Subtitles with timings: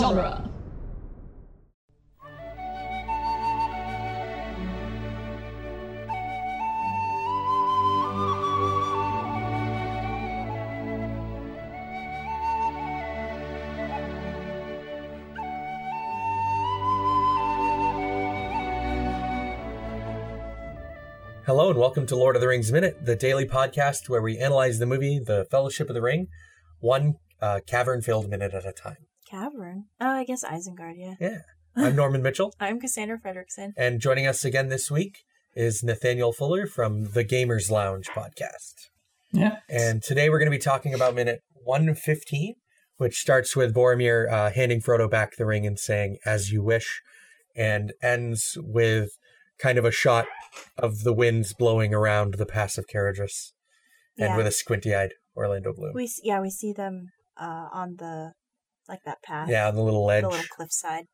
[0.00, 0.48] genre.
[21.44, 24.78] Hello and welcome to Lord of the Rings Minute, the daily podcast where we analyze
[24.78, 26.28] the movie The Fellowship of the Ring,
[26.78, 29.09] one uh, cavern-filled minute at a time.
[29.30, 29.84] Cavern.
[30.00, 31.14] Oh, I guess Isengard, yeah.
[31.20, 31.38] Yeah.
[31.76, 33.72] I'm Norman Mitchell, I'm Cassandra Fredrickson.
[33.76, 35.18] and joining us again this week
[35.54, 38.88] is Nathaniel Fuller from the Gamers Lounge podcast.
[39.32, 39.58] Yeah.
[39.68, 42.54] And today we're going to be talking about minute 115,
[42.96, 47.00] which starts with Boromir uh, handing Frodo back the ring and saying, as you wish,
[47.54, 49.10] and ends with
[49.60, 50.26] kind of a shot
[50.76, 53.52] of the winds blowing around the pass of Caradhras
[54.18, 54.36] and Yeah.
[54.36, 55.92] with a squinty eyed Orlando Bloom.
[55.94, 57.10] We yeah, we see them
[57.40, 58.32] uh on the
[58.88, 59.48] like that path.
[59.48, 60.22] yeah, on the little ledge.
[60.22, 61.04] The little cliffside.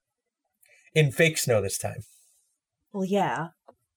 [0.94, 2.00] In fake snow this time.
[2.92, 3.48] Well, yeah.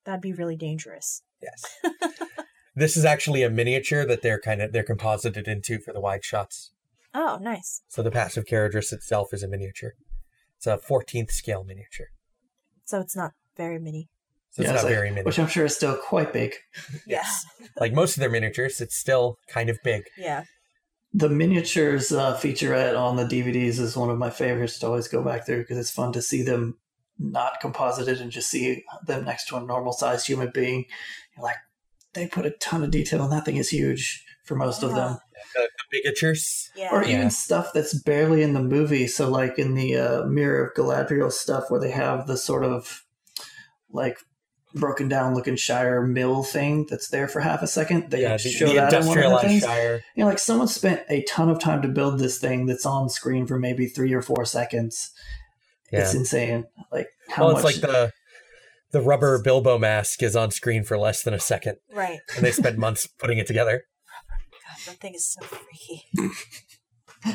[0.06, 1.24] That'd be really dangerous.
[1.42, 1.94] Yes.
[2.76, 6.24] this is actually a miniature that they're kind of they're composited into for the wide
[6.26, 6.72] shots.
[7.14, 7.82] Oh, nice.
[7.88, 9.94] So the pass of Caradhras itself is a miniature.
[10.58, 12.08] It's a 14th scale miniature.
[12.86, 14.10] So it's not very mini.
[14.52, 15.24] So it's Yeah, not like- very mini.
[15.24, 16.54] Which I'm sure is still quite big.
[17.08, 17.46] Yes.
[17.80, 20.04] like most of their miniatures, it's still kind of big.
[20.18, 20.44] Yeah.
[21.14, 25.24] The miniatures uh, featurette on the DVDs is one of my favorites to always go
[25.24, 26.78] back through because it's fun to see them
[27.18, 30.86] not composited and just see them next to a normal sized human being.
[31.36, 31.58] You're like,
[32.14, 35.18] they put a ton of detail and that thing is huge for most of them.
[35.56, 36.70] The, the bigatures.
[36.76, 36.90] Yeah.
[36.92, 37.18] Or Yeah.
[37.18, 39.08] even stuff that's barely in the movie.
[39.08, 43.04] So, like in the uh, Mirror of Galadriel stuff, where they have the sort of
[43.92, 44.18] like
[44.76, 48.12] broken down looking Shire mill thing that's there for half a second.
[48.12, 49.64] They yeah, the, show the that in one of the industrialized things.
[49.64, 50.04] Shire.
[50.16, 53.10] You know, like someone spent a ton of time to build this thing that's on
[53.10, 55.12] screen for maybe three or four seconds.
[55.92, 56.02] Yeah.
[56.02, 56.66] It's insane.
[56.92, 58.12] Like how Well, it's much like the
[58.92, 62.20] the rubber Bilbo mask is on screen for less than a second, Right.
[62.36, 63.84] and they spent months putting it together.
[64.68, 66.06] God, that thing is so freaky.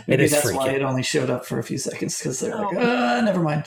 [0.08, 0.56] maybe is that's freaky.
[0.58, 2.80] why it only showed up for a few seconds because they're like, Oh.
[2.80, 3.66] uh, never mind.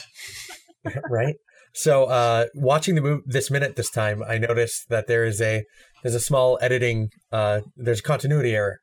[1.10, 1.36] right?
[1.78, 5.64] So, uh, watching the move this minute this time, I noticed that there is a
[6.02, 8.80] there's a small editing uh, there's a continuity error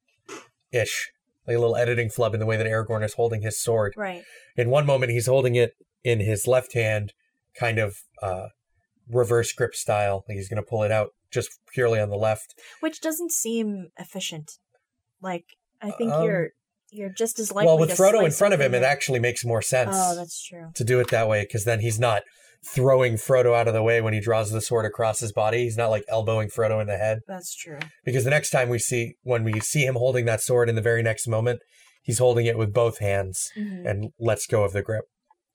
[0.71, 1.11] ish,
[1.45, 3.95] like a little editing flub in the way that Aragorn is holding his sword.
[3.97, 4.23] Right.
[4.55, 5.73] In one moment, he's holding it
[6.05, 7.11] in his left hand,
[7.59, 8.47] kind of uh,
[9.09, 10.23] reverse grip style.
[10.29, 12.55] Like he's going to pull it out just purely on the left.
[12.79, 14.53] Which doesn't seem efficient.
[15.21, 15.43] Like
[15.81, 16.49] I think Um, you're
[16.91, 19.61] you're just as likely well, with Frodo in front of him, it actually makes more
[19.61, 20.71] sense Oh, that's true.
[20.75, 22.23] to do it that way because then he's not
[22.63, 25.63] throwing Frodo out of the way when he draws the sword across his body.
[25.63, 27.19] He's not like elbowing Frodo in the head.
[27.27, 27.79] That's true.
[28.03, 30.81] because the next time we see when we see him holding that sword in the
[30.81, 31.61] very next moment
[32.03, 33.89] he's holding it with both hands Mhm.
[33.89, 35.05] and lets go of the grip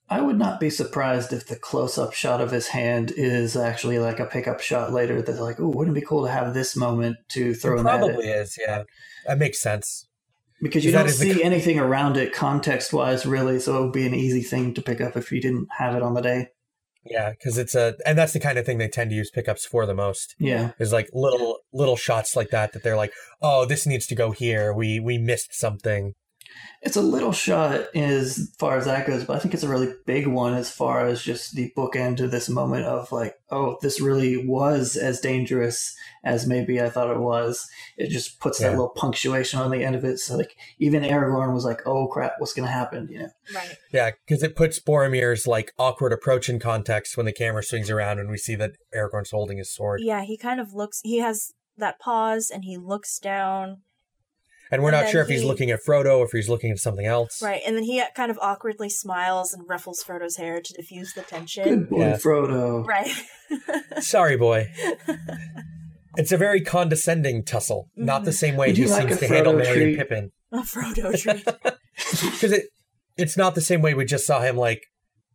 [0.09, 4.01] I would not be surprised if the close up shot of his hand is actually
[4.01, 6.75] like a pickup shot later that's like, oh, wouldn't it be cool to have this
[6.75, 8.83] moment to throw it him at probably is, yeah
[9.29, 10.09] that makes sense
[10.61, 13.93] Because you don't is the see anything around it context wise, really, so it would
[13.93, 16.49] be an easy thing to pick up if you didn't have it on the day.
[17.05, 19.65] Yeah because it's a and that's the kind of thing they tend to use pickups
[19.65, 20.73] for the most Yeah.
[20.79, 24.33] is like little little shots like that that they're like oh this needs to go
[24.33, 26.13] here we we missed something
[26.83, 29.93] It's a little shot as far as that goes, but I think it's a really
[30.07, 34.01] big one as far as just the bookend to this moment of like, oh, this
[34.01, 35.95] really was as dangerous
[36.25, 37.69] as maybe I thought it was.
[37.99, 38.69] It just puts Yeah.
[38.69, 40.19] that little punctuation on the end of it.
[40.21, 43.09] So like even Aragorn was like, oh crap, what's gonna happen?
[43.11, 43.29] You know.
[43.55, 43.77] Right.
[43.93, 48.21] yeah because it puts boromir's like awkward approach in context when the camera swings around
[48.21, 51.01] and we see that aragorn's holding his sword Yeah, he kind of looks.
[51.03, 53.79] He has that pause, and he looks down.
[54.71, 56.71] And we're and not then sure if he's looking at frodo or if he's looking
[56.71, 60.61] at something else Right, and then he kind of awkwardly smiles and ruffles Frodo's hair
[60.61, 61.65] to diffuse the tension.
[61.65, 62.17] Good boy, Yeah.
[62.17, 62.87] Frodo.
[62.87, 63.13] Right.
[64.03, 64.69] sorry boy
[66.17, 69.59] It's a very condescending tussle, not the same way he like seems to handle Frodo
[69.59, 69.89] Merry treat?
[69.89, 70.31] and Pippin.
[70.53, 71.45] A Frodo treat.
[72.23, 72.65] Because it,
[73.17, 74.81] it's not the same way we just saw him like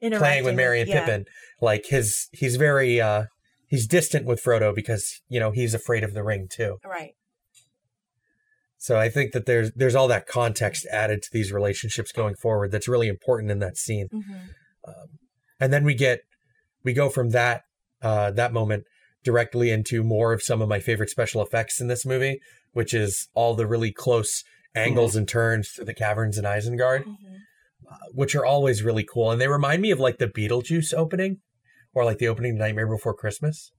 [0.01, 1.05] playing with Interacting Merry and yeah.
[1.05, 1.25] Pippin.
[1.61, 3.25] Like his, he's very, uh
[3.67, 6.77] he's distant with Frodo because you know he's afraid of the ring too.
[6.85, 7.11] Right.
[8.85, 12.69] So I think that there's there's all that context added to these relationships going forward
[12.69, 14.07] that's really important in that scene.
[14.11, 14.21] hmm
[14.87, 15.07] Um,
[15.59, 16.19] and then we get
[16.83, 17.63] we go from that
[18.03, 18.83] uh, that moment
[19.23, 22.39] directly into more of some of my favorite special effects in this movie,
[22.73, 24.43] which is all the really close
[24.75, 27.35] angles and turns through the caverns in Isengard, hmm
[27.91, 29.31] uh, which are always really cool.
[29.31, 31.37] And they remind me of like the Beetlejuice opening,
[31.95, 33.71] or like the opening of Nightmare Before Christmas.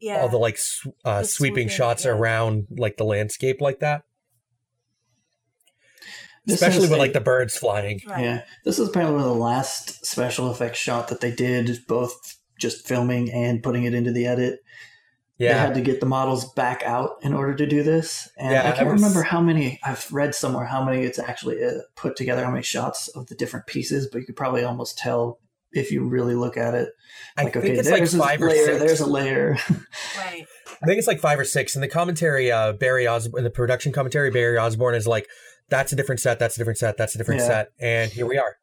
[0.00, 0.20] Yeah.
[0.20, 2.10] All the like sw- uh, The sweeping swooping, shots yeah.
[2.12, 4.02] around like the landscape like that.
[6.44, 8.00] This especially with a- like the birds flying.
[8.06, 8.22] Right.
[8.22, 12.36] Yeah, this is apparently one of the last special effects shot that they did, both
[12.58, 14.60] just filming and putting it into the edit.
[15.38, 15.52] Yeah.
[15.52, 18.68] They had to get the models back out in order to do this, and Yeah,
[18.68, 19.78] I can't was- remember how many.
[19.82, 23.34] I've read somewhere how many it's actually uh, put together, how many shots of the
[23.34, 25.40] different pieces, but you could probably almost tell
[25.76, 26.88] if you really look at it.
[27.36, 28.78] I Like, think okay, it's like there's five a or layer, six.
[28.78, 29.56] there's a layer.
[30.18, 30.46] Right.
[30.82, 31.74] I think it's like five or six.
[31.74, 35.26] In the commentary, uh, Barrie Osborne, in the production commentary, Barrie Osborne is like,
[35.70, 36.38] "That's a different set.
[36.38, 36.96] That's a different set.
[36.98, 37.46] That's a different Yeah.
[37.46, 38.56] set." And here we are.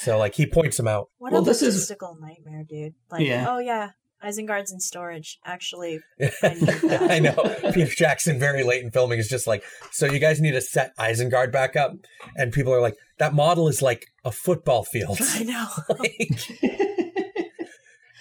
[0.00, 1.08] So like he points them out.
[1.18, 2.94] What Well, a this is- logistical nightmare, dude.
[3.10, 3.46] Like, Yeah.
[3.48, 3.90] oh yeah,
[4.24, 5.38] Isengard's in storage.
[5.44, 6.60] Actually, I need
[6.90, 7.10] that.
[7.10, 7.72] I know.
[7.72, 9.62] Peter Jackson, very late in filming, is just like,
[9.92, 11.92] "So you guys need to set Isengard back up,"
[12.36, 15.66] and people are like, "That model is like a football field." I know.
[15.98, 16.40] like,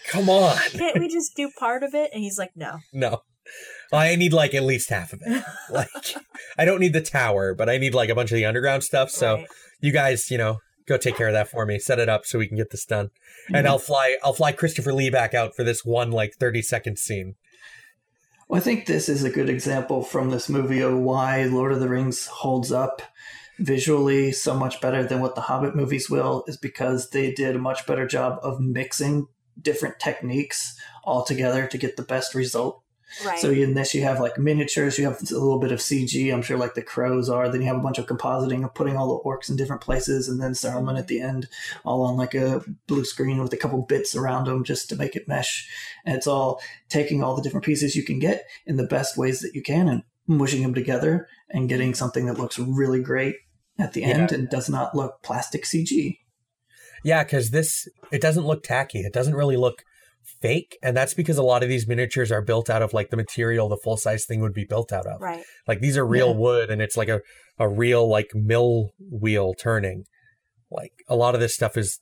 [0.10, 2.12] come on, Can't we just do part of it?
[2.14, 2.78] And he's like, no.
[2.94, 3.20] no.
[3.94, 5.44] I need like at least half of it.
[5.70, 5.88] Like,
[6.58, 9.10] I don't need the tower, but I need like a bunch of the underground stuff.
[9.10, 9.48] So Right.
[9.82, 10.58] you guys, you know,
[10.88, 11.80] go take care of that for me.
[11.80, 13.12] Set it up so we can get this done.
[13.54, 13.70] And Mhm.
[13.70, 17.36] I'll fly I'll fly Christopher Lee back out for this one like 30 second scene.
[18.48, 21.82] Well, I think this is a good example from this movie of why Lord of
[21.82, 23.02] the Rings holds up
[23.60, 27.60] visually so much better than what the Hobbit movies will, is because they did a
[27.60, 29.28] much better job of mixing
[29.62, 32.82] different techniques all together to get the best result.
[33.26, 33.40] Right.
[33.40, 36.42] So in this, you have like miniatures, you have a little bit of CG, I'm
[36.42, 37.50] sure like the crows are.
[37.50, 40.28] Then you have a bunch of compositing of putting all the orcs in different places,
[40.28, 41.48] and then Saruman at the end,
[41.86, 45.16] all on like a blue screen with a couple bits around them just to make
[45.16, 45.70] it mesh.
[46.06, 49.40] And it's all taking all the different pieces you can get in the best ways
[49.40, 53.36] that you can and mushing them together and getting something that looks really great
[53.80, 56.20] at the end and does not look plastic CG.
[57.04, 59.00] Yeah, because this it doesn't look tacky.
[59.00, 59.84] It doesn't really look
[60.42, 63.18] fake, and that's because a lot of these miniatures are built out of like the
[63.18, 65.22] material the full size thing would be built out of.
[65.22, 65.44] right.
[65.68, 66.36] Like these are real Yeah.
[66.38, 67.22] wood, and it's like a
[67.58, 70.04] a real like mill wheel turning.
[70.70, 72.00] Like a lot of this stuff is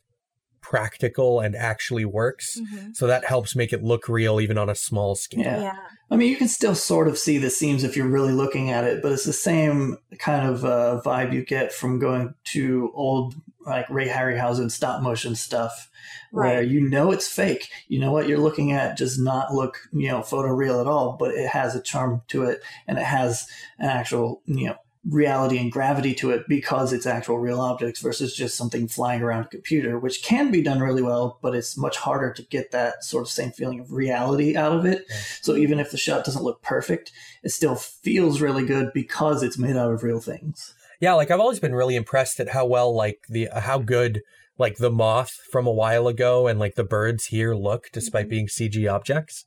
[0.61, 4.75] practical and actually works, hmm so that helps make it look real even on a
[4.75, 5.41] small scale.
[5.41, 5.61] Yeah.
[5.61, 5.77] Yeah.
[6.09, 8.83] I mean, you can still sort of see the seams if you're really looking at
[8.85, 13.35] it, but it's the same kind of uh, vibe you get from going to old
[13.65, 15.89] like Ray Harryhausen stop motion stuff,
[16.31, 17.69] where you know it's fake.
[17.87, 21.33] You know what you're looking at does not look you know photoreal at all, but
[21.33, 23.47] it has a charm to it, and it has
[23.79, 24.75] an actual you know
[25.09, 29.45] reality and gravity to it because it's actual real objects versus just something flying around
[29.45, 33.03] a computer, which can be done really well, but it's much harder to get that
[33.03, 35.05] sort of same feeling of reality out of it.
[35.09, 35.15] Yeah.
[35.41, 37.11] So even if the shot doesn't look perfect,
[37.43, 40.73] it still feels really good because it's made out of real things.
[41.01, 44.21] Yeah, like I've always been really impressed at how well like the how good
[44.57, 48.29] like the moth from a while ago and like the birds here look despite Mhm.
[48.29, 49.45] being CG objects.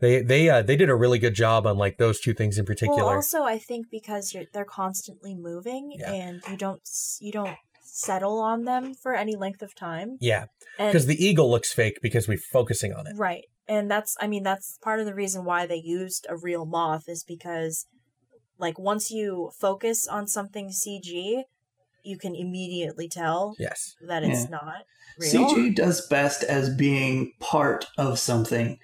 [0.00, 2.66] They they uh, they did a really good job on like those two things in
[2.66, 3.02] particular.
[3.04, 6.12] Well, also, I think because you're they're constantly moving Yeah.
[6.12, 6.82] and you don't
[7.20, 10.18] you don't settle on them for any length of time.
[10.20, 10.46] yeah,
[10.76, 13.14] because the eagle looks fake because we're focusing on it.
[13.16, 13.44] Right.
[13.66, 17.04] And that's I mean that's part of the reason why they used a real moth
[17.08, 17.86] is because
[18.58, 21.44] like once you focus on something CG,
[22.02, 23.96] you can immediately tell Yes.
[24.00, 24.50] that it's Yeah.
[24.50, 24.84] not
[25.18, 25.30] real.
[25.30, 28.78] CG does best as being part of something,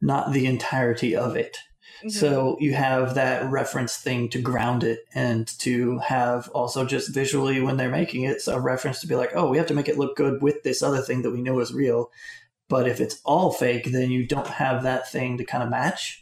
[0.00, 1.58] not the entirety of it.
[2.04, 2.12] Mhm.
[2.12, 7.60] So you have that reference thing to ground it and to have also just visually
[7.60, 9.88] when they're making it, so a reference to be like, oh, we have to make
[9.88, 12.10] it look good with this other thing that we know is real.
[12.68, 16.19] But if it's all fake, then you don't have that thing to kind of match.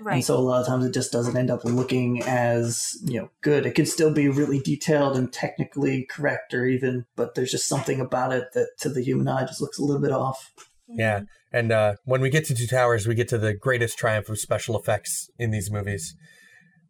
[0.00, 0.14] Right.
[0.14, 3.30] And so a lot of times it just doesn't end up looking as, you know,
[3.40, 3.66] good.
[3.66, 8.00] It can still be really detailed and technically correct or even, but there's just something
[8.00, 10.52] about it that to the human eye just looks a little bit off.
[10.88, 11.22] Yeah.
[11.52, 14.38] And uh, when we get to Two Towers, we get to the greatest triumph of
[14.38, 16.14] special effects in these movies,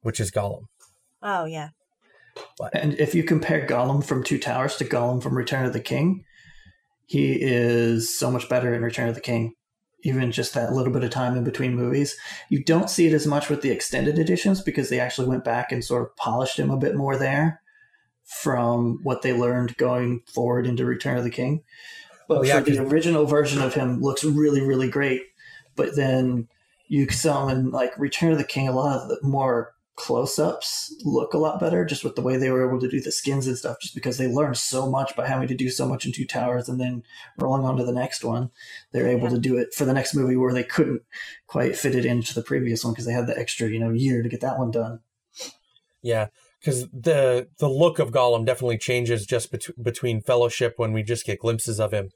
[0.02, 0.62] which is Gollum.
[1.22, 1.70] Oh yeah.
[2.72, 6.24] And if you compare Gollum from Two Towers to Gollum from Return of the King,
[7.06, 9.54] he is so much better in Return of the King.
[10.02, 12.16] Even just that little bit of time in between movies.
[12.48, 15.72] You don't see it as much with the extended editions because they actually went back
[15.72, 17.60] and sort of polished him a bit more there
[18.24, 21.62] from what they learned going forward into Return of the King.
[22.28, 25.22] But Oh, yeah, the original version of him looks really, really great.
[25.74, 26.48] But then
[26.86, 31.34] you saw in like Return of the King, a lot of the more close-ups look
[31.34, 33.58] a lot better just with the way they were able to do the skins and
[33.58, 36.24] stuff just because they learned so much by having to do so much in two
[36.24, 37.02] towers and then
[37.38, 38.50] rolling on to the next one
[38.92, 39.34] they're able Yeah.
[39.34, 41.02] to do it for the next movie where they couldn't
[41.46, 44.22] quite fit it into the previous one because they had the extra you know year
[44.22, 45.00] to get that one done
[46.02, 46.28] Yeah,
[46.60, 51.26] because the the look of Gollum definitely changes just bet- between Fellowship when we just
[51.26, 52.10] get glimpses of him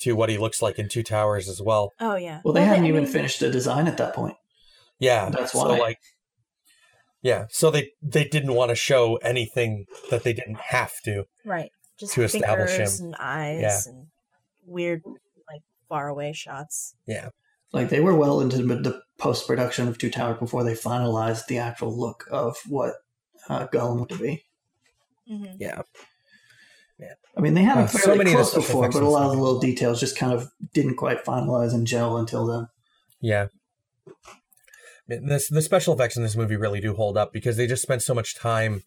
[0.00, 1.92] to what he looks like in Two Towers as well.
[2.00, 2.40] Oh yeah.
[2.44, 4.36] well they hadn't I even mean, finished the design at that point
[4.98, 5.78] Yeah, That's so why.
[5.78, 5.98] like
[7.22, 11.24] Yeah, so they they didn't want to show anything that they didn't have to.
[11.44, 11.70] Right.
[11.98, 13.06] Just To establish fingers him.
[13.06, 13.80] and eyes Yeah.
[13.92, 14.06] and
[14.64, 15.02] weird,
[15.50, 16.94] like far away shots.
[17.06, 17.30] Yeah,
[17.72, 21.46] Like they were well into the, the post production of Two Towers before they finalized
[21.48, 22.94] the actual look of what
[23.48, 24.44] uh, Gollum would be.
[25.28, 25.56] Mm-hmm.
[25.58, 25.82] yeah,
[27.00, 27.14] Yeah.
[27.36, 29.32] I mean, they had Uh, it so fairly many close before, but a lot of
[29.36, 32.68] the little details just kind of didn't quite finalize and gel until then.
[33.20, 33.48] yeah.
[35.08, 38.02] This the special effects in this movie really do hold up because they just spent
[38.02, 38.82] so much time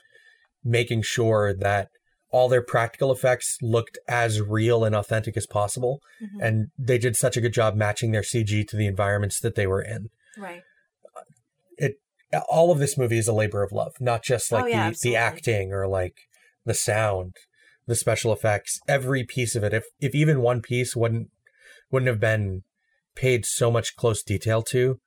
[0.64, 1.90] making sure that
[2.30, 7.16] all their practical effects looked as real and authentic as possible, hmm and they did
[7.16, 10.10] such a good job matching their CG to the environments that they were in.
[10.38, 10.64] Right.
[11.78, 11.96] It
[12.50, 14.88] all of this movie is a labor of love, not just like Oh, yeah, the,
[14.90, 15.12] absolutely.
[15.12, 16.16] the acting or like
[16.66, 17.36] the sound,
[17.88, 19.74] the special effects, every piece of it.
[19.74, 21.30] If if even one piece wouldn't
[21.90, 22.64] wouldn't have been
[23.16, 25.00] paid so much close detail to,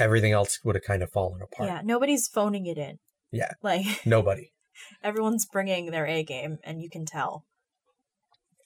[0.00, 1.68] everything else would have kind of fallen apart.
[1.68, 1.80] Yeah.
[1.84, 2.98] Nobody's phoning it in.
[3.32, 3.52] Yeah.
[3.62, 4.52] Like Nobody.
[5.02, 7.44] everyone's bringing their A game, and you can tell.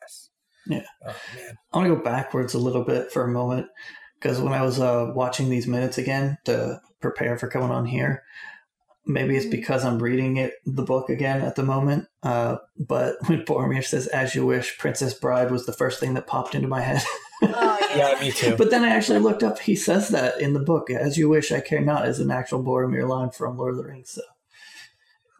[0.00, 0.30] Yes.
[0.66, 0.86] Yeah.
[1.06, 1.54] Oh man.
[1.72, 3.66] I want to go backwards a little bit for a moment
[4.20, 8.22] because when I was uh, watching these minutes again to prepare for coming on here,
[9.06, 9.50] maybe it's Mhm.
[9.50, 12.06] because I'm reading it the book again at the moment.
[12.22, 16.26] Uh, but when Boromir says "As you wish," Princess Bride was the first thing that
[16.26, 17.02] popped into my head.
[17.42, 18.56] Oh Yeah, me too.
[18.56, 19.58] but then I actually looked up.
[19.58, 22.62] He says that in the book, "As you wish, I care not," is an actual
[22.62, 24.10] Boromir line from Lord of the Rings.
[24.10, 24.22] So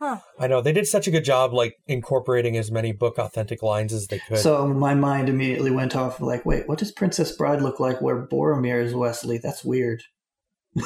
[0.01, 0.19] Huh.
[0.39, 3.93] I know they did such a good job, like incorporating as many book authentic lines
[3.93, 4.39] as they could.
[4.39, 8.27] So my mind immediately went off like, wait, what does Princess Bride look like where
[8.27, 9.39] Boromir is Westley?
[9.39, 10.03] That's weird.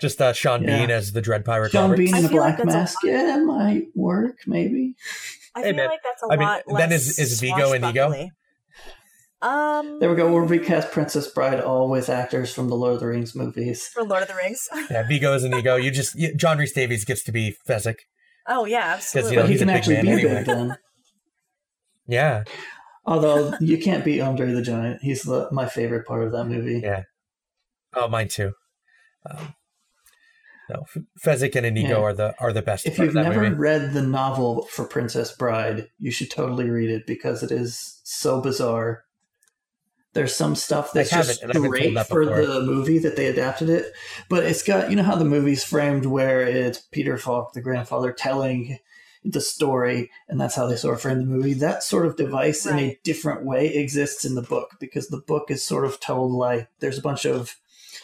[0.00, 0.78] just uh, Sean Yeah.
[0.80, 1.72] Bean as the Dread Pirate.
[1.72, 1.98] Sean Roberts.
[2.10, 4.94] Bean in a feel like black that's a mask, yeah, might work, maybe.
[5.58, 5.88] I Hey, feel man.
[5.88, 8.08] like that's a I mean, lot then is- is Viggo Inigo?
[8.08, 8.32] swashbuckly.
[9.40, 10.28] Um, There we go.
[10.32, 13.86] We'll recast Princess Bride all with actors from the Lord of the Rings movies.
[13.86, 14.68] for Lord of the Rings.
[14.90, 15.76] Yeah, Viggo is an ego.
[15.76, 17.96] You just you, John Rhys Davies gets to be Fezzik.
[18.48, 19.36] oh yeah, absolutely.
[19.36, 20.34] know, but he he's a can big actually man be anyway.
[20.38, 20.76] big then.
[22.10, 22.44] Yeah,
[23.04, 25.02] Although you can't beat Andre the Giant.
[25.02, 26.80] He's the, my favorite part of that movie.
[26.82, 27.02] Yeah.
[27.94, 28.52] oh mine too.
[29.30, 29.54] Um,
[30.70, 32.02] no, F- Fezzik and Inigo Yeah.
[32.04, 33.54] are the are the best If you've that never movie.
[33.54, 38.40] read the novel for Princess Bride, you should totally read it because it is so
[38.40, 39.04] bizarre.
[40.14, 43.14] There's some stuff that's just and I've been told great that for the movie that
[43.16, 43.92] they adapted it,
[44.28, 48.12] but it's got you know how the movie's framed where it's Peter Falk, the grandfather,
[48.12, 48.78] telling
[49.24, 51.52] the story, and that's how they sort of frame the movie.
[51.52, 55.50] That sort of device in a different way exists in the book because the book
[55.50, 57.56] is sort of told like there's a bunch of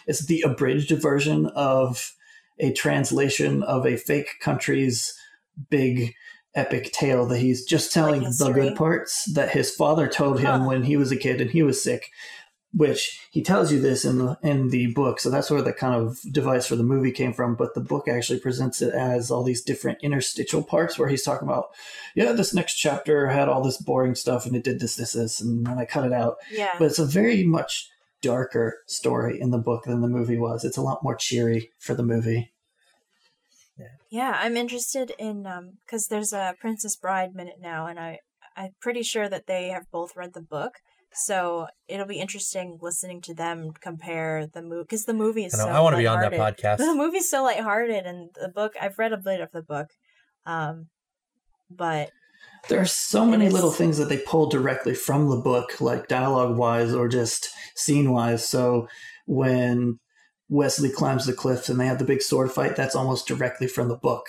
[0.07, 2.13] it's the abridged version of
[2.59, 5.15] a translation of a fake country's
[5.71, 6.15] big
[6.55, 10.67] epic tale that he's just telling the good parts that his father told him Huh.
[10.67, 12.11] when he was a kid and he was sick
[12.77, 15.95] which he tells you this in the in the book so that's where the kind
[15.95, 19.45] of device for the movie came from but the book actually presents it as all
[19.45, 21.67] these different interstitial parts where he's talking about
[22.17, 25.41] yeah this next chapter had all this boring stuff and it did this this this
[25.41, 26.71] and then i cut it out yeah.
[26.79, 27.91] but it's a very much
[28.25, 31.95] darker story in the book than the movie was it's a lot more cheery for
[31.95, 32.51] the movie
[34.11, 38.21] Yeah, I'm interested in um because there's a Princess Bride minute now, and I
[38.57, 40.75] I'm pretty sure that they have both read the book,
[41.13, 45.59] so it'll be interesting listening to them compare the movie because the movie is I,
[45.59, 45.71] know, so.
[45.71, 46.79] I want to be on that podcast.
[46.91, 49.89] The movie's so lighthearted, and the book I've read a bit of the book,
[50.47, 50.87] um,
[51.69, 52.11] but
[52.69, 56.57] there are so many little things that they pull directly from the book like dialogue
[56.57, 58.89] wise or just scene wise so
[59.27, 59.99] when
[60.49, 63.89] wesley climbs the cliffs and they have the big sword fight that's almost directly from
[63.89, 64.27] the book.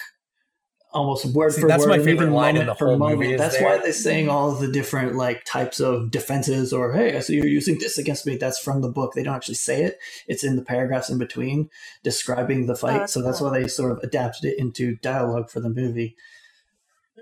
[0.94, 3.20] Almost word See, for that's word my favorite even line in the for whole moment.
[3.20, 3.68] movie that's there.
[3.68, 7.36] why they're saying all of the different like types of defenses or hey i see
[7.36, 8.38] you're using this against me.
[8.38, 9.12] That's from the book.
[9.14, 10.00] They don't actually say it.
[10.26, 11.70] It's in the paragraphs in between
[12.02, 13.00] describing the fight.
[13.00, 13.52] That's so that's cool.
[13.52, 16.16] why they sort of adapted it into dialogue for the movie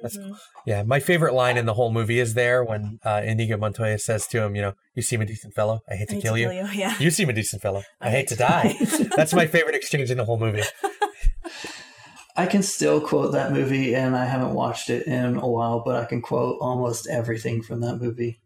[0.04, 0.38] That's mhm.
[0.68, 4.28] Yeah, my favorite line in the whole movie is there when uh, Inigo Montoya says
[4.28, 5.80] to him, "You know, you seem a decent fellow.
[5.90, 6.50] I hate I to hate kill to you.
[6.50, 6.80] kill you.
[6.80, 6.96] Yeah.
[7.00, 7.82] You seem a decent fellow.
[8.02, 8.76] I hate to die."
[9.16, 10.62] That's my favorite exchange in the whole movie.
[12.36, 15.96] I can still quote that movie, and I haven't watched it in a while, but
[15.96, 18.40] I can quote almost everything from that movie.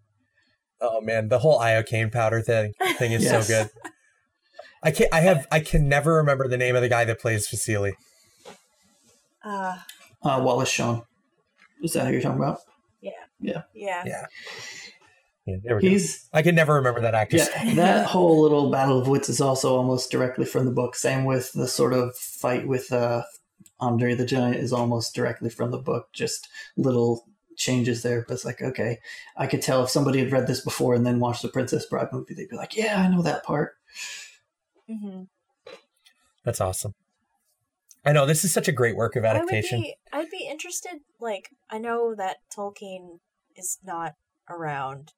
[0.79, 3.47] Oh man, the whole iocane powder thing thing is Yes.
[3.47, 3.69] so good.
[4.83, 7.47] I can I have I can never remember the name of the guy that plays
[7.47, 7.93] Vizzini.
[9.43, 9.77] Uh,
[10.23, 11.03] Uh, Wallace Shawn.
[11.83, 12.59] Is that who you're talking about?
[13.01, 13.63] yeah.
[13.73, 14.25] Yeah, Yeah.
[15.63, 15.89] there we go.
[15.89, 17.75] He's I can never remember that actor's yeah.
[17.75, 20.95] That whole little battle of wits is also almost directly from the book.
[20.95, 23.23] Same with the sort of fight with uh,
[23.79, 26.09] Andre the Giant is almost directly from the book.
[26.13, 28.99] Just little changes there, but it's like okay,
[29.37, 32.09] I could tell if somebody had read this before and then watched the Princess Bride
[32.11, 33.75] movie, they'd be like, yeah, I know that part.
[34.87, 35.23] hmm
[36.43, 36.93] That's awesome.
[38.07, 39.79] I know this is such a great work of adaptation.
[39.79, 41.01] I would be, I'd be interested.
[41.19, 43.19] Like, I know that Tolkien
[43.53, 44.13] is not
[44.49, 45.11] around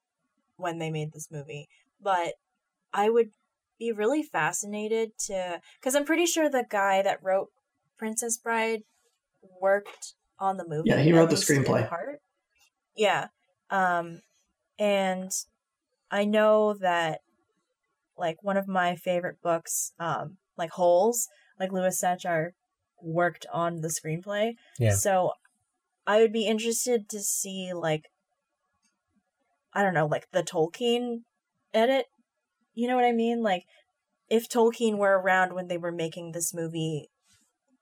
[0.56, 1.68] when they made this movie,
[2.02, 2.34] but
[2.92, 3.30] I would
[3.78, 7.50] be really fascinated to because I'm pretty sure the guy that wrote
[7.96, 8.82] Princess Bride
[9.60, 10.90] worked on the movie.
[10.90, 11.88] Yeah, he wrote the screenplay.
[11.88, 12.20] Part.
[12.96, 13.28] Yeah,
[13.70, 14.22] um,
[14.80, 15.30] and
[16.10, 17.20] I know that
[18.18, 21.28] like one of my favorite books, um, like Holes,
[21.60, 22.50] like Louis Sachar
[23.02, 24.54] worked on the screenplay.
[24.78, 24.94] Yeah.
[24.94, 25.32] So
[26.06, 28.10] I would be interested to see like
[29.72, 31.22] I don't know, like the Tolkien
[31.72, 32.06] edit.
[32.74, 33.42] You know what I mean?
[33.42, 33.64] Like
[34.28, 37.08] if Tolkien were around when they were making this movie,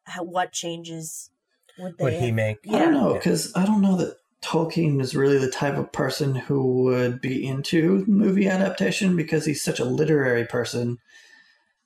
[0.05, 1.31] how, what changes
[1.79, 2.57] would they Would he have- make?
[2.71, 6.35] I don't know because I don't know that Tolkien is really the type of person
[6.35, 10.99] who would be into movie adaptation because he's such a literary person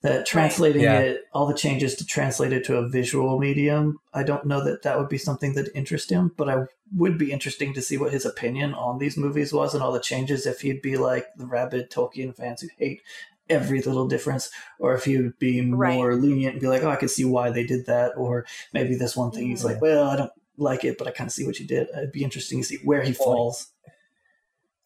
[0.02, 0.98] that translating Yeah.
[0.98, 4.82] it, all the changes to translate it to a visual medium, I don't know that
[4.82, 6.32] that would be something that interest him.
[6.36, 9.82] But I would be interesting to see what his opinion on these movies was and
[9.82, 10.44] all the changes.
[10.46, 13.00] If he'd be like the rabid Tolkien fans who hate
[13.48, 15.94] every little difference, or if he would be Right.
[15.94, 18.94] more lenient and be like, "Oh, I can see why they did that," or maybe
[18.94, 19.64] this one thing he's Mhm.
[19.64, 22.12] like, "Well, I don't like it, but I kind of see what you did." It'd
[22.12, 23.68] be interesting to see where he falls.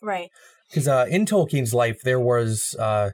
[0.03, 0.31] Right.
[0.69, 3.11] Because uh, in Tolkien's life, there was uh,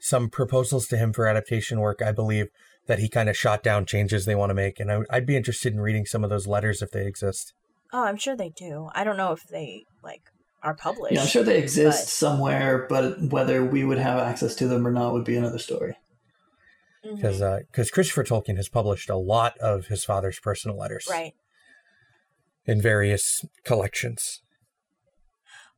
[0.00, 2.48] some proposals to him for adaptation work, I believe,
[2.86, 4.80] that he kind of shot down changes they want to make.
[4.80, 7.52] And I, I'd be interested in reading some of those letters if they exist.
[7.92, 8.90] Oh, I'm sure they do.
[8.94, 10.22] I don't know if they like
[10.62, 11.14] are published.
[11.14, 14.86] Yeah, I'm sure they exist but- somewhere, but whether we would have access to them
[14.86, 15.96] or not would be another story.
[17.04, 17.16] Mm-hmm.
[17.16, 17.40] Because
[17.70, 21.32] because uh, Christopher Tolkien has published a lot of his father's personal letters right.
[22.64, 24.42] in various collections.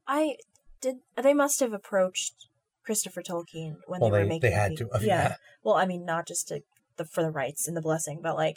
[0.08, 0.36] I
[0.80, 0.96] did.
[1.22, 2.48] They must have approached
[2.84, 4.40] Christopher Tolkien when Well, they were making.
[4.40, 4.88] they had the- to.
[4.92, 5.34] have, yeah.
[5.62, 6.60] Well, I mean, not just to
[6.96, 8.56] the for the rights and the blessing, but like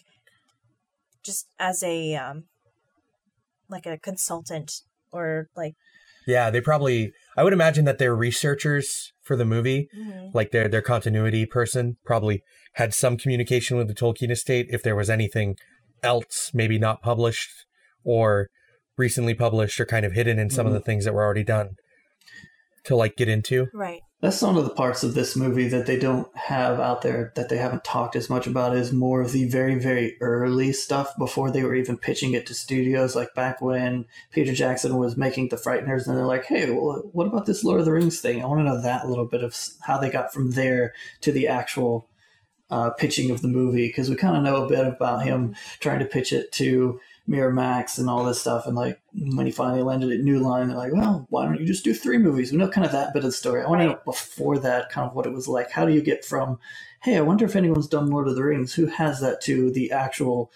[1.23, 2.45] just as a um
[3.69, 5.75] like a consultant or like
[6.27, 7.11] Yeah, they probably.
[7.37, 10.33] I would imagine that their researchers for the movie, mhm.
[10.33, 12.43] like their their continuity person, probably
[12.73, 15.55] had some communication with the Tolkien estate if there was anything
[16.01, 17.49] else, maybe not published
[18.03, 18.49] or
[18.97, 21.69] recently published or kind of hidden in some of the things that were already done
[22.85, 23.67] to like get into.
[23.73, 24.01] right.
[24.23, 27.49] That's one of the parts of this movie that they don't have out there that
[27.49, 31.51] they haven't talked as much about is more of the very, very early stuff before
[31.51, 33.17] they were even pitching it to studios.
[33.17, 37.27] Like back when Peter Jackson was making The Frighteners, and they're like, hey, well, what
[37.27, 38.41] about this Lord of the Rings thing?
[38.41, 41.33] I want to know that a little bit of how they got from there to
[41.33, 42.07] the actual
[42.69, 45.99] uh, pitching of the movie because we kind of know a bit about him trying
[45.99, 48.67] to pitch it to Miramax and all this stuff.
[48.67, 51.65] And like when he finally landed at New Line, they're like, well, why don't you
[51.65, 52.51] just do three movies?
[52.51, 53.63] We know kind of that bit of the story.
[53.63, 55.71] I want to know before that kind of what it was like.
[55.71, 56.59] How do you get from,
[57.01, 59.91] hey, I wonder if anyone's done Lord of the Rings, who has that to the
[59.91, 60.51] actual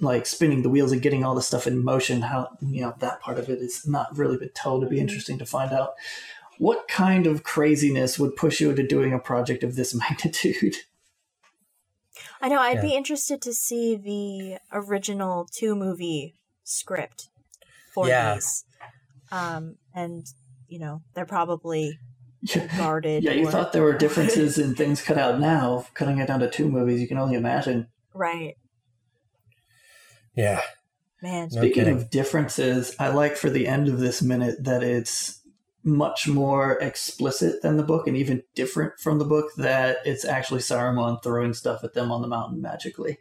[0.00, 2.20] like spinning the wheels and getting all the stuff in motion?
[2.22, 4.82] How, you know, that part of it is not really been told.
[4.82, 5.02] It'd be Mhm.
[5.02, 5.94] interesting to find out.
[6.58, 10.76] What kind of craziness would push you into doing a project of this magnitude?
[12.40, 12.58] I know.
[12.60, 12.82] I'd Yeah.
[12.82, 17.28] be interested to see the original two movie script
[17.94, 18.34] for Yeah.
[18.34, 18.64] these,
[19.30, 20.26] um, and
[20.68, 21.98] you know they're probably
[22.76, 23.22] guarded.
[23.24, 25.86] yeah you or- thought there were differences in things cut out now.
[25.94, 27.88] Cutting it down to two movies, you can only imagine.
[28.14, 28.56] right?
[30.34, 30.60] Yeah.
[31.22, 31.96] Man, Speaking kidding.
[31.96, 35.40] of differences, I like for the end of this minute that it's
[35.84, 40.60] much more explicit than the book and even different from the book that it's actually
[40.60, 43.18] Saruman throwing stuff at them on the mountain magically.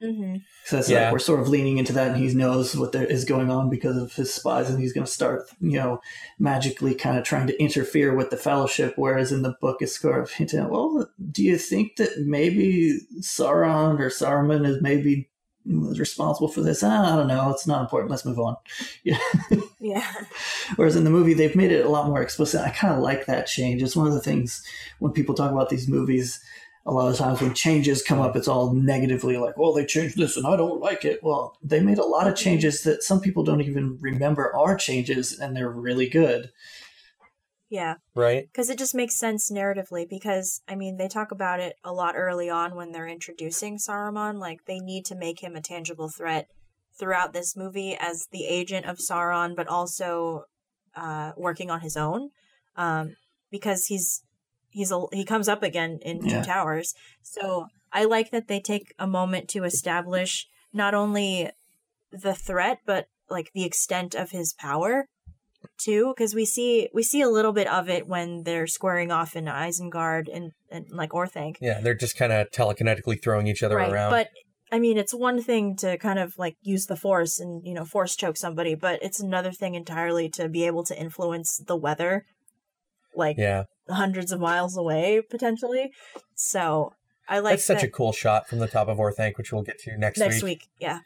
[0.00, 1.04] hmm So it's Yeah.
[1.04, 3.68] like we're sort of leaning into that and he knows what there is going on
[3.70, 6.00] because of his spies and he's going to start, you know,
[6.38, 8.92] magically kind of trying to interfere with the fellowship.
[8.96, 13.00] Whereas in the book, it's sort of hinting at, well, do you think that maybe
[13.20, 15.28] Sauron or Saruman is maybe
[15.68, 16.82] responsible for this?
[16.82, 17.50] Ah, I don't know.
[17.50, 18.10] It's not important.
[18.10, 18.56] Let's move on.
[19.04, 19.18] Yeah.
[19.80, 20.12] yeah,
[20.76, 22.60] Whereas in the movie, they've made it a lot more explicit.
[22.60, 23.82] I kind of like that change.
[23.82, 24.62] It's one of the things
[24.98, 26.40] when people talk about these movies,
[26.84, 30.16] a lot of times when changes come up, it's all negatively like, well, they changed
[30.16, 31.22] this and I don't like it.
[31.22, 35.38] Well, they made a lot of changes that some people don't even remember are changes
[35.38, 36.50] and they're really good.
[37.68, 37.94] Yeah.
[38.14, 38.48] Right.
[38.50, 40.08] Because it just makes sense narratively.
[40.08, 44.38] Because I mean, they talk about it a lot early on when they're introducing Saruman.
[44.38, 46.48] Like they need to make him a tangible threat
[46.98, 50.44] throughout this movie as the agent of Sauron, but also
[50.96, 52.30] uh, working on his own.
[52.76, 53.16] Um,
[53.50, 54.22] because he's
[54.70, 56.40] he's a, he comes up again in Yeah.
[56.40, 56.94] Two Towers.
[57.22, 61.50] So I like that they take a moment to establish not only
[62.12, 65.06] the threat but like the extent of his power
[65.78, 69.36] too because we see we see a little bit of it when they're squaring off
[69.36, 71.56] in Isengard and, and like Orthanc.
[71.60, 74.10] Yeah, they're just kind of telekinetically throwing each other right, around.
[74.10, 74.28] but
[74.70, 77.84] I mean, it's one thing to kind of like use the force and you know
[77.84, 82.24] force choke somebody, but it's another thing entirely to be able to influence the weather,
[83.14, 85.90] like yeah, hundreds of miles away potentially.
[86.34, 86.92] So
[87.28, 89.62] I like that's such that- a cool shot from the top of Orthanc, which we'll
[89.62, 90.42] get to next, next week.
[90.42, 90.62] Next week.
[90.80, 90.98] Yeah.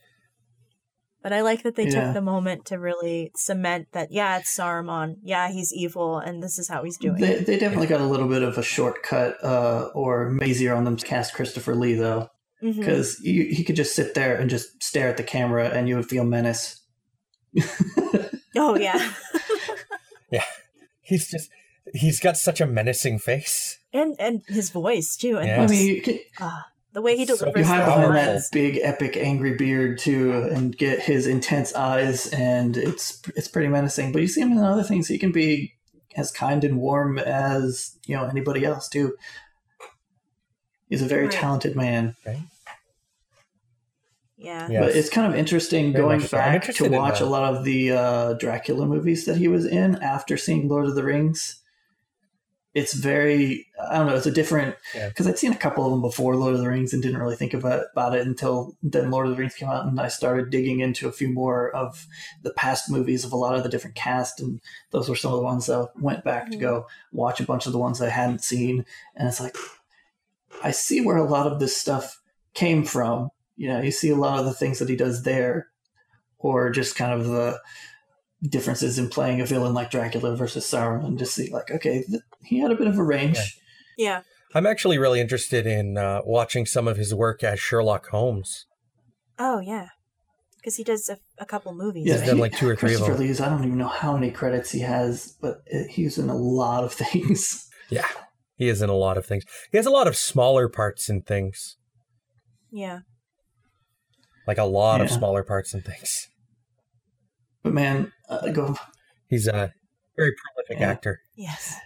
[1.23, 2.07] But I like that they Yeah.
[2.07, 5.17] took the moment to really cement that, yeah, it's Saruman.
[5.23, 7.47] Yeah, he's evil, and this is how he's doing They, it.
[7.47, 11.07] they definitely got a little bit of a shortcut uh, or mazier on them to
[11.07, 12.29] cast Christopher Lee, though,
[12.61, 16.09] because he could just sit there and just stare at the camera and you would
[16.09, 16.81] feel menace.
[18.55, 19.13] Oh, yeah.
[20.31, 20.45] Yeah.
[21.03, 21.51] He's just
[21.95, 23.79] he's got such a menacing face.
[23.93, 25.37] and and his voice, too.
[25.39, 25.63] And Yeah.
[25.63, 28.42] I mean, you, can, ah, the way he So delivers you hide the behind that
[28.52, 34.12] big, epic, angry beard too, and get his intense eyes, and it's it's pretty menacing.
[34.12, 35.74] But you see him in other things; he can be
[36.16, 39.16] as kind and warm as you know anybody else too.
[40.88, 41.33] He's a very Right.
[41.33, 42.16] talented man.
[44.37, 44.68] Yeah.
[44.68, 44.85] Yes.
[44.85, 46.37] But it's kind of interesting Very going much so.
[46.37, 50.37] Back to watch a lot of the uh, Dracula movies that he was in after
[50.37, 51.62] seeing Lord of the Rings.
[52.75, 55.09] It's very, I don't know, it's a different, Yeah.
[55.09, 57.37] because I'd seen a couple of them before Lord of the Rings and didn't really
[57.37, 60.49] think about, about it until then Lord of the Rings came out and I started
[60.49, 62.07] digging into a few more of
[62.43, 64.41] the past movies of a lot of the different cast.
[64.41, 64.59] And
[64.91, 66.61] those were some of the ones that I went back to Mhm.
[66.61, 68.87] go watch a bunch of the ones I hadn't seen.
[69.17, 69.55] And it's like,
[70.65, 72.21] I see where a lot of this stuff
[72.55, 73.29] came from.
[73.57, 75.69] You know, you see a lot of the things that he does there,
[76.39, 77.61] or just kind of the
[78.48, 81.18] differences in playing a villain like Dracula versus Sauron.
[81.18, 83.37] Just see, like, okay, th- he had a bit of a range.
[83.37, 83.44] Yeah.
[83.96, 84.22] Yeah.
[84.55, 88.66] I'm actually really interested in uh, watching some of his work as Sherlock Holmes.
[89.38, 89.88] Oh, yeah.
[90.57, 92.07] Because he does a, a couple movies.
[92.07, 92.26] Yeah, He's right?
[92.28, 93.26] done like two or three of Christopher them.
[93.26, 93.40] Lee's.
[93.40, 96.92] I don't even know how many credits he has, but he's in a lot of
[96.92, 97.68] things.
[97.90, 98.07] Yeah,
[98.57, 99.44] he is in a lot of things.
[99.72, 101.76] He has a lot of smaller parts in things,
[102.70, 103.00] yeah.
[104.46, 106.28] like a lot of smaller parts in things.
[107.64, 108.77] But man, uh, go.
[109.29, 109.73] He's a
[110.16, 110.90] very prolific Yeah.
[110.90, 111.21] actor.
[111.37, 111.77] Yes.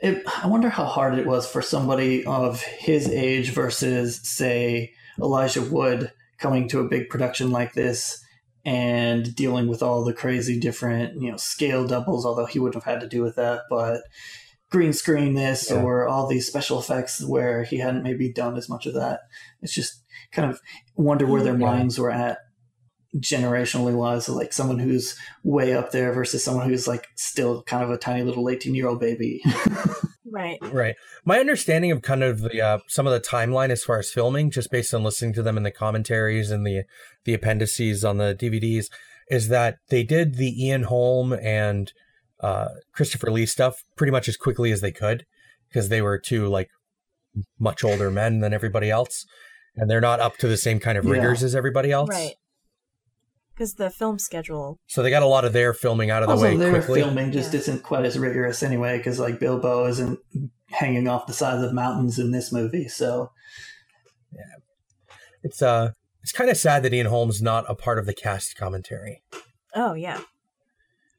[0.00, 5.62] It, I wonder how hard it was for somebody of his age versus, say, Elijah
[5.62, 8.22] Wood coming to a big production like this
[8.66, 12.92] and dealing with all the crazy different, you know, scale doubles, although he wouldn't have
[12.92, 14.02] had to do with that, but
[14.70, 15.82] green screen this Yeah.
[15.82, 19.20] or all these special effects where he hadn't maybe done as much of that.
[19.62, 20.60] It's just kind of
[20.96, 21.66] wonder where their Yeah.
[21.66, 22.38] minds were at
[23.18, 27.90] generationally wise, like someone who's way up there versus someone who's like still kind of
[27.90, 29.42] a tiny little 18 year old baby.
[30.26, 30.58] Right.
[30.72, 30.96] Right.
[31.24, 34.50] My understanding of kind of the uh, some of the timeline as far as filming,
[34.50, 36.82] just based on listening to them in the commentaries and the
[37.24, 38.86] the appendices on the DVDs,
[39.28, 41.92] is that they did the Ian Holm and
[42.40, 45.24] uh, Christopher Lee stuff pretty much as quickly as they could
[45.68, 46.70] because they were two like
[47.60, 49.24] much older men than everybody else,
[49.76, 51.12] and they're not up to the same kind of Yeah.
[51.12, 52.08] rigors as everybody else.
[52.10, 52.34] Right.
[53.54, 54.78] Because the film schedule.
[54.88, 57.00] So they got a lot of their filming out of the also, way their quickly.
[57.00, 57.60] filming just Yeah.
[57.60, 60.18] isn't quite as rigorous anyway, because like Bilbo isn't
[60.70, 62.88] hanging off the sides of mountains in this movie.
[62.88, 63.30] So
[64.32, 64.56] yeah,
[65.44, 68.56] It's uh, it's kind of sad that Ian Holm's not a part of the cast
[68.56, 69.22] commentary.
[69.74, 70.18] Oh, yeah.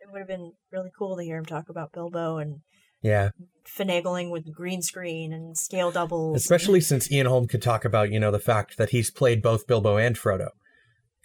[0.01, 2.61] It would have been really cool to hear him talk about Bilbo and
[3.01, 3.29] Yeah.
[3.65, 6.35] finagling with green screen and scale doubles.
[6.37, 9.67] Especially since Ian Holm could talk about, you know, the fact that he's played both
[9.67, 10.49] Bilbo and Frodo.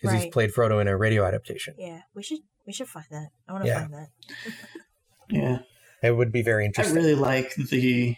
[0.00, 1.74] Because he's played Frodo in a radio adaptation.
[1.78, 3.28] Yeah, we should we should find that.
[3.48, 3.80] I want to Yeah.
[3.80, 4.08] find that.
[5.30, 5.58] yeah,
[6.02, 6.96] It would be very interesting.
[6.96, 8.16] I really like the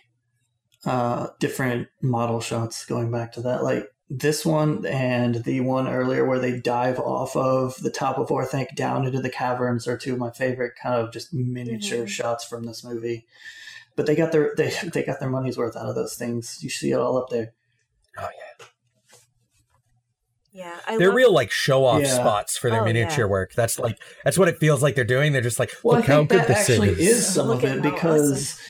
[0.85, 3.63] uh, different model shots going back to that.
[3.63, 8.29] Like this one and the one earlier where they dive off of the top of
[8.29, 12.09] Orthanc down into the caverns are two of my favorite kind of just miniature Mhm.
[12.09, 13.27] shots from this movie.
[13.97, 16.59] But they got their they they got their money's worth out of those things.
[16.63, 17.53] You see it all up there.
[18.19, 18.42] oh, yeah.
[20.53, 22.15] Yeah, I They're love, real like show off Yeah.
[22.15, 23.31] spots for their Oh, miniature yeah.
[23.31, 23.55] work.
[23.55, 25.33] That's like that's what it feels like they're doing.
[25.33, 26.99] They're just like, Well, look I how good that this actually is.
[26.99, 28.65] is some Look of it because awesome.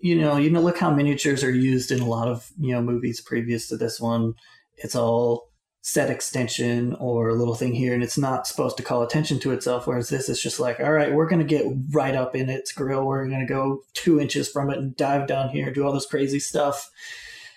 [0.00, 2.82] you know you know look how miniatures are used in a lot of you know
[2.82, 4.34] movies previous to this one.
[4.76, 5.48] It's all
[5.80, 9.52] set extension or a little thing here, and it's not supposed to call attention to
[9.52, 9.86] itself.
[9.86, 12.72] Whereas this is just like, all right, we're going to get right up in its
[12.72, 13.06] grill.
[13.06, 16.04] We're going to go two inches from it and dive down here, do all this
[16.04, 16.90] crazy stuff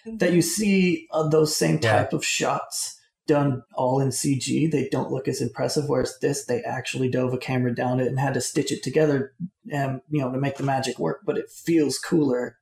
[0.05, 1.97] that you see uh, those same Yeah.
[1.97, 2.99] type of shots
[3.31, 4.69] done all in CG.
[4.69, 5.85] They don't look as impressive.
[5.87, 9.33] Whereas this, they actually dove a camera down it and had to stitch it together,
[9.71, 11.21] and you know, to make the magic work.
[11.25, 12.57] But it feels cooler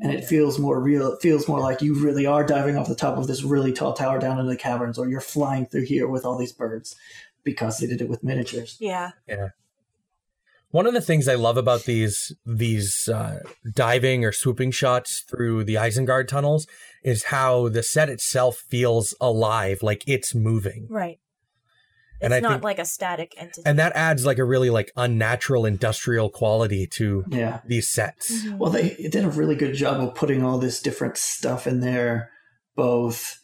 [0.00, 1.12] and it feels more real.
[1.12, 3.92] It feels more like you really are diving off the top of this really tall
[3.92, 6.96] tower down into the caverns, or you're flying through here with all these birds
[7.44, 8.76] because they did it with miniatures.
[8.80, 9.50] Yeah, Well,
[10.76, 13.38] One of the things I love about these these uh,
[13.74, 16.66] diving or swooping shots through the Isengard tunnels
[17.02, 20.86] is how the set itself feels alive, like it's moving.
[20.90, 21.18] Right.
[22.20, 23.62] It's And I not think- like a static entity.
[23.64, 27.60] And that adds like a really like unnatural industrial quality to Yeah.
[27.66, 28.44] these sets.
[28.44, 28.58] Mhm.
[28.58, 32.30] Well, they did a really good job of putting all this different stuff in there,
[32.74, 33.38] both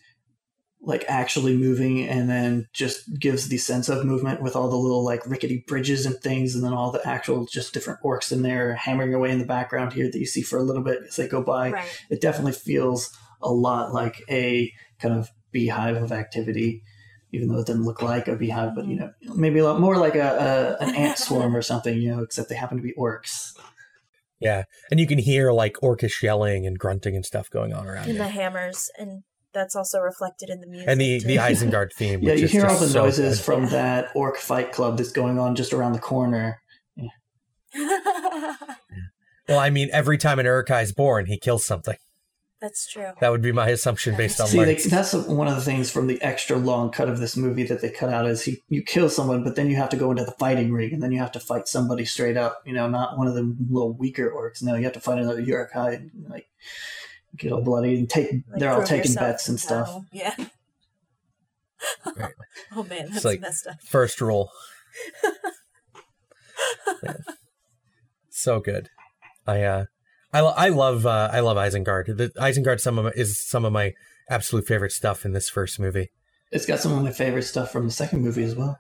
[0.85, 5.05] like actually moving and then just gives the sense of movement with all the little
[5.05, 8.75] like rickety bridges and things, and then all the actual just different orcs in there
[8.75, 11.29] hammering away in the background here that you see for a little bit as they
[11.29, 11.71] go by.
[11.71, 12.05] right.
[12.11, 16.83] It definitely feels a lot like a kind of beehive of activity.
[17.35, 19.29] Even though it doesn't look like a beehive, but you mm-hmm.
[19.29, 22.23] know, maybe a lot more like a, a an ant swarm or something, you know,
[22.23, 23.57] except they happen to be orcs.
[24.38, 24.64] Yeah.
[24.90, 28.21] And you can hear like orcish yelling and grunting and stuff going on around And
[28.21, 29.23] the hammers, and
[29.55, 30.88] that's also reflected in the music.
[30.88, 31.27] And the, too.
[31.27, 32.23] the Isengard theme.
[32.23, 33.45] Yeah, you is hear all the so noises good.
[33.45, 36.61] from that orc fight club that's going on just around the corner.
[39.49, 41.97] Well, I mean, every time an Uruk-hai is born, he kills something.
[42.61, 43.11] that's true.
[43.21, 44.88] That would be my assumption based on See, they, learning.
[44.88, 47.91] that's one of the things from the extra long cut of this movie that they
[47.91, 50.31] cut out is he you kill someone, but then you have to go into the
[50.38, 52.62] fighting ring, and then you have to fight somebody straight up.
[52.65, 54.62] You know, not one of the little weaker orcs.
[54.62, 56.47] No, you have to fight another Uruk-hai like
[57.37, 58.31] get all bloody and take.
[58.51, 59.87] Like, they're all taking bets and stuff.
[59.87, 60.05] battle.
[60.12, 60.35] Yeah.
[62.16, 62.33] Right.
[62.75, 63.77] Oh man, that's like- messed up.
[63.83, 64.51] First rule.
[67.03, 67.14] Yeah.
[68.31, 68.88] So good.
[69.47, 69.85] I uh
[70.33, 72.16] I, lo- I love uh, I love Isengard.
[72.16, 73.92] The Isengard some of my, is some of my
[74.31, 76.09] absolute favorite stuff in this first movie.
[76.51, 78.79] It's got some of my favorite stuff from the second movie as well.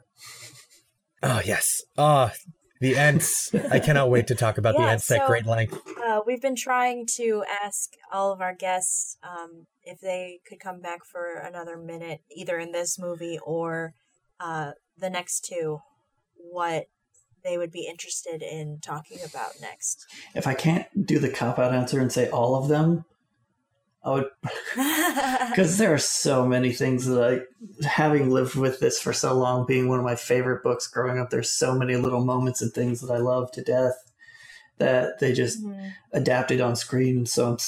[1.22, 1.82] Oh yes.
[1.98, 2.32] Ah,
[2.82, 3.54] the ants.
[3.70, 5.80] I cannot wait to talk about the ants Ents at great length.
[6.04, 10.80] Uh, we've been trying to ask all of our guests um, if they could come
[10.80, 13.94] back for another minute, either in this movie or
[14.40, 15.78] uh, the next two,
[16.34, 16.86] what
[17.44, 20.04] they would be interested in talking about next.
[20.34, 23.04] If I can't do the cop out answer and say all of them,
[24.04, 24.26] I would
[25.50, 29.64] because there are so many things that I, having lived with this for so long,
[29.66, 33.00] being one of my favorite books growing up, there's so many little moments and things
[33.00, 33.94] that I love to death
[34.78, 35.92] that they just Mhm.
[36.12, 37.18] adapted on screen.
[37.18, 37.58] And so I'm,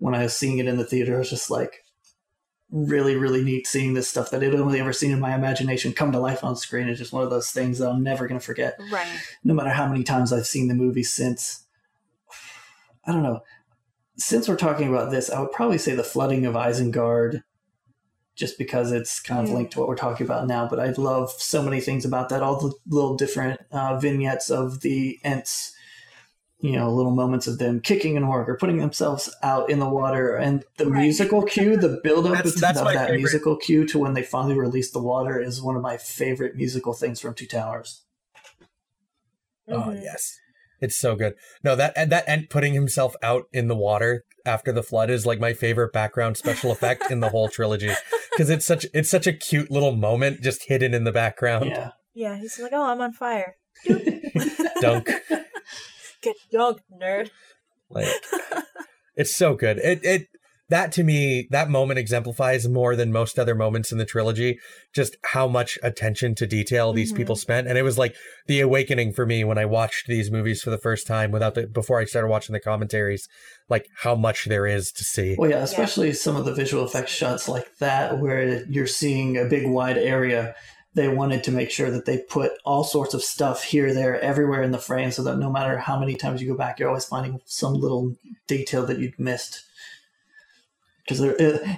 [0.00, 1.84] when I was seeing it in the theater, I was just like,
[2.70, 6.10] really, really neat seeing this stuff that I'd only ever seen in my imagination come
[6.10, 6.88] to life on screen.
[6.88, 9.06] It's just one of those things that I'm never going to forget Right.
[9.44, 11.60] no matter how many times I've seen the movie since.
[13.06, 13.42] I don't know.
[14.16, 17.42] Since we're talking about this, I would probably say the flooding of Isengard,
[18.36, 20.68] just because it's kind of linked to what we're talking about now.
[20.68, 22.42] But I love so many things about that.
[22.42, 25.72] All the little different uh, vignettes of the Ents,
[26.60, 29.88] you know, little moments of them kicking an orc or putting themselves out in the
[29.88, 31.02] water, and the Right.
[31.02, 33.16] musical cue, the build up That's- of that favorite.
[33.18, 36.92] musical cue to when they finally release the water is one of my favorite musical
[36.92, 38.02] things from Two Towers.
[39.68, 40.02] Oh Mhm.
[40.02, 40.38] yes,
[40.80, 41.34] it's so good.
[41.62, 45.24] No, that and that and putting himself out in the water after the flood is
[45.26, 47.92] like my favorite background special effect in the whole trilogy
[48.30, 51.66] because it's such it's such a cute little moment just hidden in the background.
[51.66, 51.90] Yeah.
[52.16, 53.56] Yeah, he's like, oh, I'm on fire.
[54.80, 55.10] Dunk.
[56.22, 57.30] Get dunked, nerd.
[57.90, 58.08] Like
[59.16, 59.78] it's so good.
[59.78, 60.28] It it
[60.74, 64.58] that to me that moment exemplifies more than most other moments in the trilogy
[64.94, 67.16] just how much attention to detail these Mhm.
[67.18, 68.14] people spent and it was like
[68.46, 71.66] the awakening for me when I watched these movies for the first time without the
[71.66, 73.28] before I started watching the commentaries
[73.68, 75.36] like how much there is to see.
[75.38, 79.44] Well, yeah, especially some of the visual effects shots like that, where you're seeing a
[79.44, 80.54] big wide area.
[80.94, 84.62] They wanted to make sure that they put all sorts of stuff here, there, everywhere
[84.62, 87.04] in the frame, so that no matter how many times you go back, you're always
[87.06, 88.14] finding some little
[88.46, 89.64] detail that you'd missed.
[91.06, 91.20] Because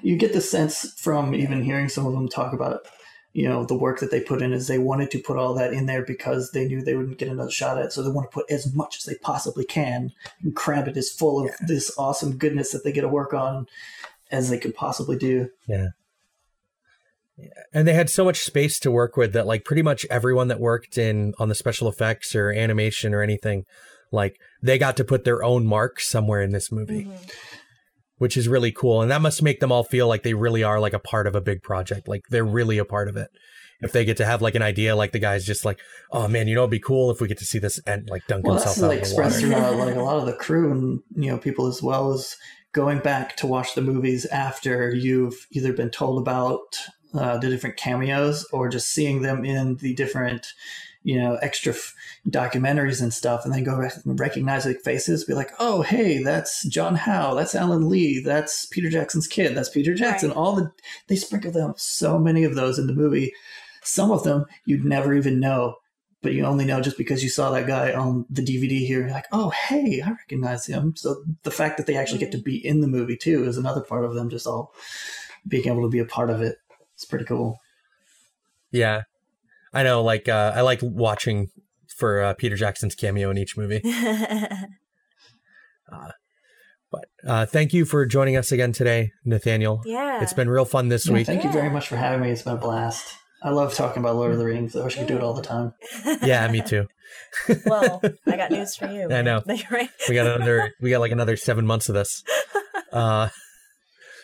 [0.02, 2.86] you get the sense from even hearing some of them talk about,
[3.32, 5.72] you know, the work that they put in is they wanted to put all that
[5.72, 7.92] in there because they knew they wouldn't get another shot at it.
[7.92, 10.12] So they want to put as much as they possibly can
[10.42, 13.66] and cram it as full of this awesome goodness that they get to work on
[14.30, 15.50] as they could possibly do.
[15.66, 15.88] Yeah.
[17.74, 20.60] And they had so much space to work with that like pretty much everyone that
[20.60, 23.66] worked in on the special effects or animation or anything
[24.10, 27.30] like they got to put their own mark somewhere in this movie Mhm.
[28.18, 29.02] Which is really cool.
[29.02, 31.34] And that must make them all feel like they really are like a part of
[31.34, 32.08] a big project.
[32.08, 33.30] Like they're really a part of it.
[33.82, 35.78] If they get to have like an idea like the guy's just like
[36.10, 38.26] oh man you know it'd be cool if we get to see this and like
[38.26, 39.54] dunk Well, himself out like expressed water.
[39.54, 42.38] throughout like a lot of the crew and you know people as well as
[42.72, 46.78] going back to watch the movies after you've either been told about
[47.12, 50.46] uh, the different cameos or just seeing them in the different
[51.06, 51.94] you know extra f-
[52.28, 56.20] documentaries and stuff and then go back and recognize the faces be like oh hey
[56.20, 60.36] that's john howe that's alan lee that's peter jackson's kid that's peter jackson Right.
[60.36, 60.72] all the
[61.06, 63.32] they sprinkle them so many of those in the movie
[63.84, 65.76] some of them you'd never even know
[66.22, 69.02] but you only know just because you saw that guy on the DVD here.
[69.02, 70.96] You're like, oh, hey, I recognize him.
[70.96, 72.44] So the fact that they actually get to mm-hmm.
[72.44, 74.74] be in the movie too is another part of them just all
[75.46, 76.56] being able to be a part of it.
[76.94, 77.60] It's pretty cool.
[78.72, 79.02] Yeah,
[79.76, 80.02] I know.
[80.02, 81.48] Like uh, I like watching
[81.96, 83.80] for uh, Peter Jackson's cameo in each movie.
[85.92, 86.08] uh,
[86.90, 89.82] but uh, thank you for joining us again today, Nathaniel.
[89.84, 90.22] yeah.
[90.22, 91.26] It's been real fun this Yeah, week.
[91.26, 92.30] thank you very much for having me.
[92.30, 93.14] It's been a blast.
[93.42, 94.74] I love talking about Lord of the Rings.
[94.74, 95.72] I wish I could do it all the time.
[96.22, 96.86] yeah, me too.
[97.66, 99.10] well, I got news for you.
[99.12, 99.42] I know.
[99.70, 99.90] right?
[100.08, 100.72] We got another.
[100.80, 102.22] we got like another seven months of this.
[102.92, 103.28] Uh,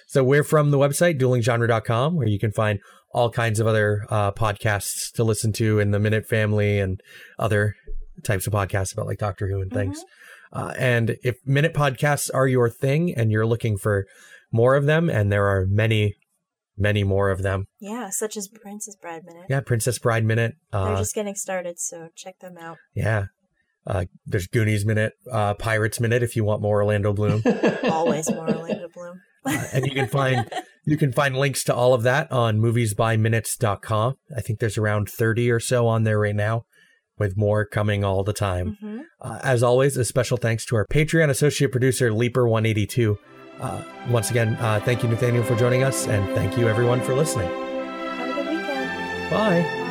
[0.08, 2.80] so we're from the website duelinggenre.com, where you can find
[3.14, 7.00] all kinds of other uh, podcasts to listen to in the Minute Family and
[7.38, 7.74] other
[8.22, 10.02] types of podcasts about like Doctor Who and things.
[10.52, 14.06] Uh, and if Minute podcasts are your thing and you're looking for
[14.52, 16.14] more of them, and there are many,
[16.76, 17.64] many more of them.
[17.80, 19.46] Yeah, such as Princess Bride Minute.
[19.48, 20.54] Yeah, Princess Bride Minute.
[20.70, 22.76] They're Uh, just getting started, so check them out.
[22.94, 23.26] yeah.
[23.84, 27.42] Uh, there's Goonies Minute, uh, Pirates Minute if you want more Orlando Bloom.
[27.84, 29.20] Always more Orlando Bloom.
[29.44, 30.48] Uh, and you can find
[30.84, 34.14] you can find links to all of that on moviesbyminutes.com.
[34.36, 36.64] I think there's around 30 or so on there right now
[37.18, 38.76] with more coming all the time.
[38.80, 43.16] hmm Uh, as always, a special thanks to our Patreon associate producer Leaper182.
[43.60, 47.14] Uh, once again, uh, thank you Nathaniel for joining us and thank you everyone for
[47.14, 47.48] listening.
[47.48, 49.30] Have a good weekend.
[49.30, 49.81] Bye.